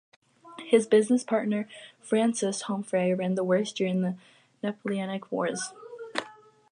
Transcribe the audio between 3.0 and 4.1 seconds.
ran the works during